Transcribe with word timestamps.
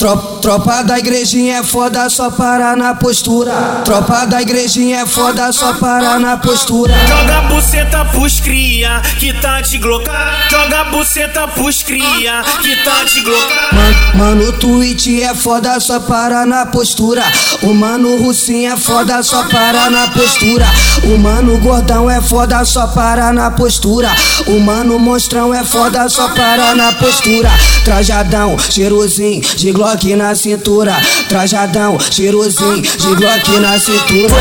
Tropa, 0.00 0.38
tropa 0.40 0.82
da 0.84 0.96
igrejinha 0.96 1.56
é 1.56 1.62
foda, 1.64 2.08
só 2.08 2.30
para 2.30 2.76
na 2.76 2.94
postura. 2.94 3.82
Tropa 3.84 4.26
da 4.26 4.40
igrejinha 4.40 5.00
é 5.00 5.04
foda, 5.06 5.50
só 5.50 5.72
para 5.72 6.20
na 6.20 6.36
postura. 6.36 6.94
Joga 7.08 7.40
buceta 7.48 8.04
pros 8.04 8.38
cria, 8.38 9.02
que 9.18 9.32
tá 9.32 9.60
de 9.60 9.76
gloca. 9.78 10.12
Joga 10.48 10.84
buceta 10.84 11.48
pros 11.48 11.82
cria, 11.82 12.44
que 12.62 12.76
tá 12.84 13.02
de 13.02 13.22
gloca. 13.22 13.54
Mano, 13.72 13.96
mano, 14.14 14.48
o 14.50 14.52
tweet 14.52 15.20
é 15.20 15.34
foda, 15.34 15.80
só 15.80 15.98
para 15.98 16.46
na 16.46 16.64
postura. 16.66 17.24
O 17.64 17.74
mano 17.74 18.22
Russinho 18.22 18.74
é 18.74 18.76
foda, 18.76 19.20
só 19.24 19.48
para 19.48 19.90
na 19.90 20.06
postura. 20.06 20.66
O 21.12 21.18
mano 21.18 21.58
Gordão 21.58 22.08
é 22.08 22.22
foda, 22.22 22.64
só 22.64 22.86
para 22.86 23.32
na 23.32 23.50
postura. 23.50 24.14
O 24.46 24.60
mano 24.60 24.96
Monstrão 24.96 25.52
é 25.52 25.64
foda, 25.64 26.08
só 26.08 26.28
para 26.28 26.76
na 26.76 26.92
postura. 26.92 27.50
Trajadão, 27.84 28.56
cheirosinho, 28.56 29.40
de 29.40 29.72
glória 29.72 29.87
Glock 29.88 30.16
na 30.16 30.34
cintura, 30.34 30.94
trajadão, 31.30 31.98
cheirosinho 31.98 32.82
de 32.82 33.14
Glock 33.14 33.58
na 33.58 33.78
cintura. 33.78 34.34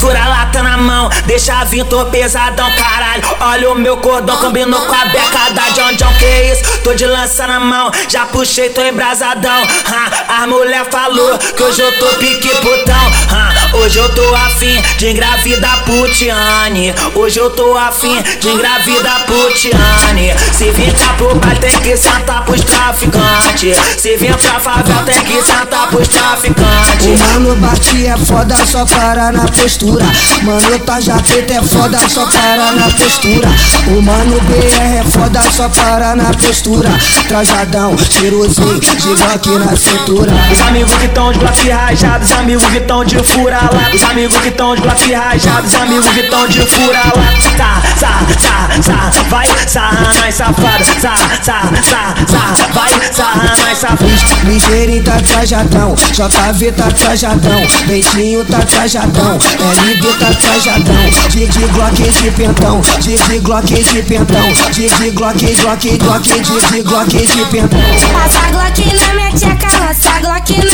Fura 0.00 0.26
lata 0.26 0.62
na 0.62 0.76
mão, 0.76 1.08
deixa 1.26 1.64
vir, 1.64 1.84
tô 1.84 2.04
pesadão, 2.06 2.68
caralho. 2.72 3.22
Olha 3.40 3.70
o 3.70 3.74
meu 3.76 3.96
cordão, 3.98 4.36
combinou 4.36 4.80
com 4.80 4.94
a 4.94 5.04
beca 5.06 5.50
da 5.50 5.62
John 5.70 5.94
John, 5.94 6.12
que 6.18 6.52
isso? 6.52 6.80
Tô 6.82 6.92
de 6.92 7.06
lança 7.06 7.46
na 7.46 7.60
mão, 7.60 7.90
já 8.08 8.26
puxei, 8.26 8.68
tô 8.70 8.82
embrasadão. 8.84 9.62
Ha, 9.62 10.42
a 10.42 10.46
mulher 10.48 10.90
falou 10.90 11.38
que 11.38 11.62
hoje 11.62 11.80
eu 11.80 11.92
tô 11.98 12.06
pique 12.18 12.48
putão. 12.48 13.12
Ha, 13.30 13.53
hoje 13.74 13.98
eu 13.98 14.08
tô 14.10 14.34
afim 14.34 14.82
de 14.98 15.08
engravidar 15.08 15.84
putiane. 15.84 16.94
Hoje 17.14 17.38
eu 17.38 17.50
tô 17.50 17.76
afim 17.76 18.22
de 18.40 18.48
engravidar 18.48 19.26
putiane. 19.26 20.32
Se 20.52 20.70
vir 20.70 20.92
pro 21.16 21.34
bar, 21.36 21.58
tem 21.58 21.76
que 21.80 21.96
sentar 21.96 22.44
pros 22.44 22.60
traficantes. 22.62 23.76
Se 23.98 24.16
vir 24.16 24.36
pra 24.36 24.60
favela, 24.60 25.02
tem 25.02 25.20
que 25.24 25.42
sentar 25.42 25.88
pros 25.88 26.08
traficantes. 26.08 27.06
O 27.06 27.34
mano 27.34 27.56
bate 27.56 28.06
é 28.06 28.16
foda, 28.16 28.56
só 28.66 28.84
para 28.86 29.32
na 29.32 29.46
postura. 29.46 30.04
Mano, 30.42 30.78
tá 30.80 31.00
já 31.00 31.18
feito 31.18 31.52
é 31.52 31.62
foda, 31.62 31.98
só 32.08 32.26
para 32.26 32.72
na 32.72 32.90
postura. 32.90 33.48
O 33.88 34.02
mano 34.02 34.40
BR 34.42 34.98
é 34.98 35.04
foda, 35.04 35.40
só 35.50 35.68
para 35.68 36.14
na 36.14 36.32
postura. 36.32 36.90
Trajadão, 37.28 37.96
cheirosinho, 37.98 38.80
de 38.80 39.58
na 39.58 39.76
cintura. 39.76 40.32
Os 40.52 40.60
amigos 40.60 40.94
que 40.94 41.08
tão 41.08 41.32
de 41.32 41.38
Glock 41.38 41.68
rajados, 41.68 42.30
os 42.30 42.36
amigos 42.36 42.64
que 42.66 42.80
tão 42.80 43.04
de 43.04 43.22
fura 43.22 43.63
lá. 43.72 43.90
Os 43.94 44.02
amigos 44.02 44.36
que 44.38 44.50
tão 44.50 44.74
de 44.74 44.82
Glock 44.82 45.12
rajados, 45.12 45.72
os 45.72 45.80
amigos 45.80 46.08
que 46.08 46.22
tão 46.24 46.46
de 46.48 46.60
fura 46.60 47.02
lá. 47.16 47.34
Tá, 47.56 47.82
tá, 48.00 48.20
tá, 48.42 48.82
tá, 48.82 49.10
vai, 49.28 49.46
sarra 49.66 50.12
nós 50.14 50.34
safado. 50.34 50.84
Tá, 51.00 51.14
tá, 51.44 51.60
tá, 51.90 52.14
tá, 52.26 52.54
vai, 52.72 53.12
sarra 53.12 53.56
nós 53.56 53.78
safado. 53.78 54.04
Ligeirinho 54.44 55.04
tá 55.04 55.16
trajadão, 55.20 55.94
JV 56.12 56.72
tá 56.72 56.90
trajadão, 56.90 57.66
Leitinho 57.86 58.44
tá 58.44 58.58
trajadão. 58.58 59.38
É 59.60 59.74
LB 59.84 60.18
tá 60.18 60.32
trajadão, 60.34 61.10
de 61.28 61.46
de 61.46 61.66
Glock 61.68 62.02
de 62.02 62.30
pentão, 62.30 62.80
de 63.00 63.16
de 63.16 63.38
Glock 63.40 63.66
de 63.66 64.02
pentão, 64.02 64.52
de 64.72 64.88
de 64.88 65.10
Glock, 65.10 65.56
Glock, 65.56 65.98
Glock, 65.98 66.22
de 66.22 66.68
de 66.72 66.82
Glock 66.82 67.10
de 67.10 67.44
pentão. 67.46 67.80
Passa 68.12 68.50
Glock 68.50 69.06
na 69.06 69.14
minha 69.14 69.30
tcheca, 69.32 69.68
lança 69.78 70.20
Glock 70.20 70.64
na 70.64 70.73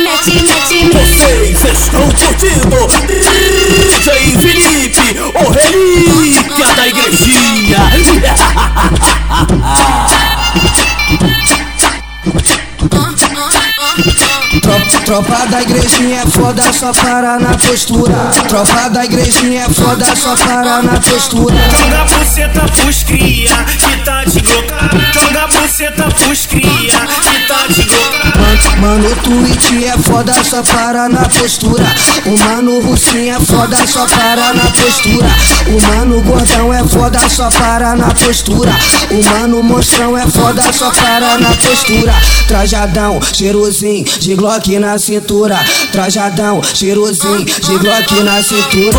da 6.76 6.86
igrejinha. 6.86 7.82
Tropa, 15.08 15.46
da 15.50 15.62
igrejinha 15.62 16.24
é 16.24 16.30
foda, 16.30 16.62
só 16.74 16.92
para 16.92 17.40
na 17.40 17.58
postura. 17.58 18.30
Tropa 18.50 18.90
da 18.90 19.06
igrejinha 19.06 19.62
é 19.62 19.70
foda, 19.70 20.06
só 20.14 20.36
para 20.36 20.84
na 20.84 21.00
postura. 21.00 21.56
Joga 21.72 22.04
buceta 22.04 22.66
pros 22.66 23.04
cria, 23.04 23.56
que 23.64 24.04
tá 24.04 24.26
de 24.26 24.42
gloca. 24.42 24.90
Joga 25.14 25.48
buceta 25.48 26.04
pros 26.10 26.46
cria, 26.46 27.00
que 27.22 27.48
tá 27.48 27.68
de 27.68 27.84
gloca. 27.84 28.78
Mano, 28.82 29.16
tweet 29.24 29.86
é 29.86 29.98
foda, 29.98 30.34
só 30.44 30.62
para 30.62 31.08
na 31.08 31.24
postura. 31.30 31.86
O 32.26 32.38
mano 32.44 32.82
Russinho 32.82 33.34
é 33.34 33.40
foda, 33.40 33.78
só 33.88 34.06
para 34.08 34.54
na 34.54 34.70
postura. 34.72 35.30
O 35.68 35.87
mano 36.18 36.22
Gordão 36.24 36.74
é 36.74 36.84
foda, 36.88 37.20
só 37.30 37.50
para 37.50 37.96
na 37.96 38.14
postura. 38.14 38.72
O 39.12 39.30
mano 39.30 39.64
Monstrão 39.64 40.18
é 40.18 40.26
foda, 40.28 40.62
só 40.74 40.90
para 40.92 41.38
na 41.38 41.50
postura. 41.50 42.14
Trajadão, 42.48 43.20
cheirosinho, 43.22 44.04
de 44.04 44.36
Glock 44.36 44.80
na 44.80 44.98
cintura. 44.98 45.60
Trajadão, 45.92 46.62
cheirosinho, 46.64 47.46
de 47.46 47.78
Glock 47.78 48.24
na 48.24 48.42
cintura. 48.42 48.98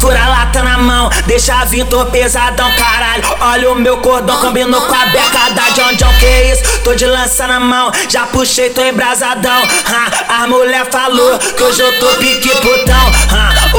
Fura 0.00 0.28
lata 0.28 0.62
na 0.62 0.78
mão, 0.78 1.10
deixa 1.26 1.62
vir, 1.66 1.84
tô 1.86 2.06
pesadão, 2.06 2.70
caralho. 2.72 3.22
Olha 3.38 3.72
o 3.72 3.74
meu 3.74 3.98
cordão, 3.98 4.38
combinou 4.38 4.80
com 4.80 4.94
a 4.94 5.06
beca 5.06 5.50
da 5.50 5.62
John 5.74 5.94
John, 5.94 6.12
que 6.18 6.52
isso? 6.52 6.80
Tô 6.82 6.94
de 6.94 7.04
lança 7.04 7.46
na 7.46 7.60
mão, 7.60 7.92
já 8.08 8.26
puxei, 8.26 8.70
tô 8.70 8.82
embrasadão. 8.82 9.62
Ha, 9.86 10.42
a 10.42 10.46
mulher 10.46 10.88
falou 10.90 11.38
que 11.38 11.62
hoje 11.62 11.82
eu 11.82 11.98
tô 11.98 12.06
pique 12.16 12.48
putão. 12.48 13.12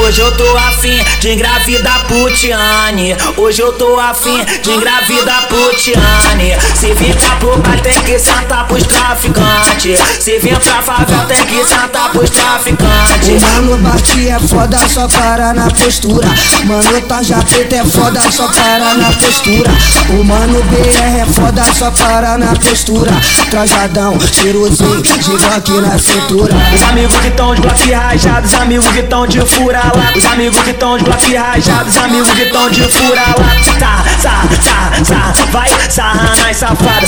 Hoje 0.02 0.20
eu 0.20 0.32
tô 0.32 0.56
afim 0.56 0.98
de 1.20 1.28
engravidar 1.30 2.06
putiane. 2.08 3.14
Hoje 3.36 3.62
eu 3.62 3.72
tô 3.74 4.00
afim 4.00 4.44
de 4.60 4.72
engravidar 4.72 5.46
putiane. 5.46 6.50
Se 6.74 6.92
pro 7.38 7.56
bar, 7.58 7.80
tem 7.80 7.81
que 8.02 8.18
sentar 8.18 8.66
pros 8.66 8.82
traficantes. 8.84 10.00
Se 10.20 10.38
vir 10.38 10.58
pra 10.58 10.82
favela, 10.82 11.24
tem 11.26 11.46
que 11.46 11.64
sentar 11.64 12.10
pros 12.10 12.30
traficantes. 12.30 13.42
O 13.42 13.62
mano 13.62 13.78
bate 13.78 14.28
é 14.28 14.38
foda, 14.38 14.78
só 14.88 15.08
para 15.08 15.52
na 15.52 15.70
postura. 15.70 16.28
Mano, 16.64 17.00
tá 17.02 17.22
já 17.22 17.40
feito 17.42 17.74
é 17.74 17.84
foda, 17.84 18.20
só 18.30 18.48
para 18.48 18.94
na 18.94 19.12
postura. 19.12 19.70
O 20.10 20.24
mano 20.24 20.62
BR 20.64 21.20
é 21.20 21.26
foda, 21.26 21.64
só 21.74 21.90
para 21.90 22.38
na 22.38 22.54
postura. 22.54 23.12
Trajadão, 23.50 24.18
cheirosinho, 24.20 25.02
de 25.02 25.36
Glock 25.36 25.70
na 25.80 25.98
cintura. 25.98 26.54
Os 26.74 26.82
amigos 26.82 27.16
que 27.18 27.30
tão 27.30 27.54
de 27.54 27.62
Glock 27.62 27.92
rajados, 27.92 28.52
os 28.52 28.60
amigos 28.60 28.88
que 28.88 29.02
tão 29.02 29.26
de 29.26 29.40
fura 29.46 29.80
lá. 29.94 30.12
Os 30.16 30.24
amigos 30.24 30.60
que 30.62 30.72
tão 30.72 30.98
de 30.98 31.04
Glock 31.04 31.34
rajados, 31.34 31.96
os 31.96 32.02
amigos 32.02 32.30
que 32.32 32.46
tão 32.46 32.70
de 32.70 32.82
fura 32.82 33.22
lá. 33.38 33.52
Tá, 33.78 34.04
tá, 34.22 34.42
tá, 34.64 35.32
tá, 35.32 35.44
vai, 35.50 35.68
sarra 35.90 36.36
nós 36.36 36.56
safado. 36.56 37.01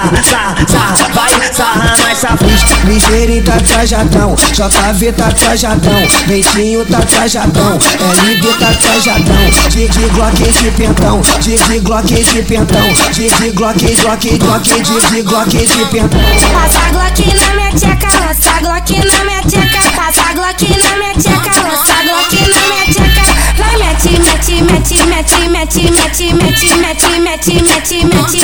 Tá, 0.00 0.08
tá, 0.08 0.54
tá, 0.64 0.94
tá, 0.94 1.08
vai, 1.12 1.52
sarra 1.52 1.94
nós 1.98 2.18
safado. 2.18 2.50
Ligeirinho 2.84 3.44
tá 3.44 3.58
trajadão, 3.58 4.34
JV 4.34 5.12
tá 5.12 5.30
trajadão, 5.30 6.08
Leitinho 6.26 6.86
tá 6.86 7.00
trajadão, 7.00 7.78
LB 8.24 8.48
tá 8.58 8.72
trajadão, 8.72 9.50
de 9.68 9.86
Glock 10.14 10.36
de 10.36 10.70
pentão, 10.70 11.20
de 11.40 11.80
Glock 11.80 12.06
de 12.08 12.42
pentão, 12.42 12.86
de 13.12 13.50
Glock, 13.50 13.96
Glock, 13.96 14.38
Glock, 14.38 14.82
de 15.10 15.22
Glock 15.22 15.50
de 15.50 15.84
pentão. 15.86 16.20
Passa 16.52 16.90
Glock 16.92 17.34
na 17.34 17.54
minha 17.54 17.72
tcheca, 17.72 18.08
lança 18.20 18.60
Glock 18.60 18.92
na 18.96 19.24
minha 19.24 19.42
tcheca, 19.42 19.82
passa 19.94 20.32
Glock 20.32 20.64
na 20.68 20.96
minha 20.96 21.12
tcheca, 21.14 21.50
lança 21.62 21.94
Glock 22.04 22.34
na 22.40 22.60
minha 22.68 22.84
tcheca. 22.86 23.20
Vai 23.58 23.76
mete, 23.76 24.18
mete, 24.18 24.62
mete, 24.62 25.06
mete, 25.06 25.48
mete, 25.50 25.90
mete, 25.90 26.32
mete, 26.32 26.74
mete, 26.76 27.20
mete, 27.20 27.62
mete, 27.62 28.06
mete, 28.06 28.39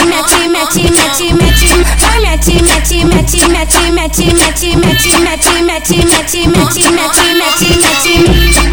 mete, 2.87 3.05
mete, 3.05 3.91
mete, 3.91 3.91
mete, 3.91 4.31
mete, 4.31 4.77
mete, 4.77 5.19
mete, 5.19 5.61
mete, 5.61 5.97
mete, 6.05 6.47
mete, 6.47 6.89
mete, 6.89 7.25
mete, 7.35 7.77
mete. 7.77 8.67